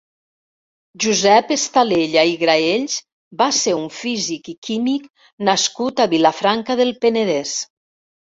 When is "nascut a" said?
5.51-6.09